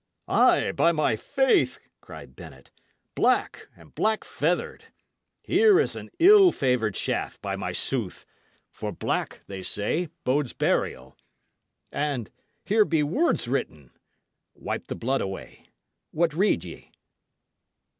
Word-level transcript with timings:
"Ay, 0.27 0.71
by 0.71 0.91
my 0.91 1.15
faith!" 1.15 1.77
cried 1.99 2.35
Bennet. 2.35 2.71
"Black, 3.13 3.67
and 3.77 3.93
black 3.93 4.23
feathered. 4.23 4.85
Here 5.43 5.79
is 5.79 5.95
an 5.95 6.09
ill 6.17 6.51
favoured 6.51 6.95
shaft, 6.97 7.39
by 7.39 7.55
my 7.55 7.71
sooth! 7.71 8.25
for 8.71 8.91
black, 8.91 9.41
they 9.45 9.61
say, 9.61 10.09
bodes 10.23 10.53
burial. 10.53 11.15
And 11.91 12.31
here 12.65 12.83
be 12.83 13.03
words 13.03 13.47
written. 13.47 13.91
Wipe 14.55 14.87
the 14.87 14.95
blood 14.95 15.21
away. 15.21 15.67
What 16.09 16.33
read 16.33 16.63
ye?" 16.63 16.89